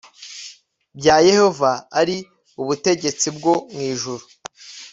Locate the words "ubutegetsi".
2.61-3.27